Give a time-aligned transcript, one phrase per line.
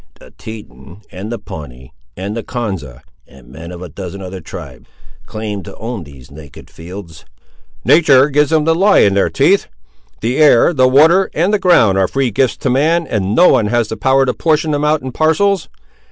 [0.19, 4.89] "The Teton, and the Pawnee, and the Konza, and men of a dozen other tribes,
[5.27, 7.23] claim to own these naked fields."
[7.85, 9.67] "Natur' gives them the lie in their teeth.
[10.21, 13.67] The air, the water, and the ground, are free gifts to man, and no one
[13.67, 15.69] has the power to portion them out in parcels.